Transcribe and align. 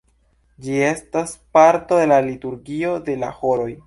Ĝi 0.67 0.77
estas 0.85 1.33
parto 1.57 1.99
de 2.01 2.07
la 2.13 2.17
liturgio 2.29 2.95
de 3.11 3.19
la 3.25 3.31
horoj. 3.43 3.69